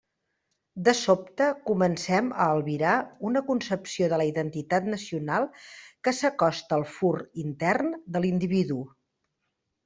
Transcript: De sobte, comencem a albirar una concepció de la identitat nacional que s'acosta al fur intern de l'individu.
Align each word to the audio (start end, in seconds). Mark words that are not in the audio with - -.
De 0.85 0.93
sobte, 0.99 1.49
comencem 1.69 2.31
a 2.45 2.47
albirar 2.53 2.93
una 3.31 3.43
concepció 3.49 4.07
de 4.13 4.19
la 4.23 4.27
identitat 4.31 4.89
nacional 4.95 5.47
que 6.09 6.15
s'acosta 6.21 6.77
al 6.79 6.87
fur 6.97 7.13
intern 7.45 7.95
de 8.17 8.25
l'individu. 8.25 8.81